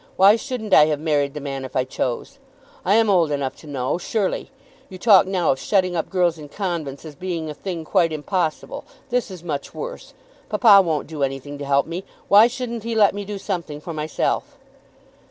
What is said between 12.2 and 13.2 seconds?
Why shouldn't he let